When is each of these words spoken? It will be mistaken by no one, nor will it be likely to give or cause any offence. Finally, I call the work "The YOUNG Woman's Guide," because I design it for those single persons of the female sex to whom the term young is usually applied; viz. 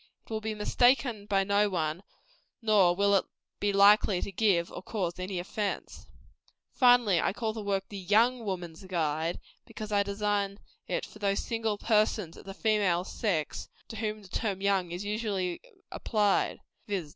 It 0.25 0.31
will 0.31 0.41
be 0.41 0.55
mistaken 0.55 1.27
by 1.27 1.43
no 1.43 1.69
one, 1.69 2.01
nor 2.59 2.95
will 2.95 3.13
it 3.13 3.25
be 3.59 3.71
likely 3.71 4.19
to 4.23 4.31
give 4.31 4.71
or 4.71 4.81
cause 4.81 5.19
any 5.19 5.37
offence. 5.37 6.07
Finally, 6.73 7.21
I 7.21 7.33
call 7.33 7.53
the 7.53 7.61
work 7.61 7.87
"The 7.89 7.99
YOUNG 7.99 8.43
Woman's 8.43 8.83
Guide," 8.85 9.39
because 9.63 9.91
I 9.91 10.01
design 10.01 10.57
it 10.87 11.05
for 11.05 11.19
those 11.19 11.41
single 11.41 11.77
persons 11.77 12.35
of 12.35 12.45
the 12.45 12.55
female 12.55 13.03
sex 13.03 13.69
to 13.89 13.97
whom 13.97 14.23
the 14.23 14.27
term 14.27 14.59
young 14.59 14.89
is 14.89 15.05
usually 15.05 15.61
applied; 15.91 16.61
viz. 16.87 17.09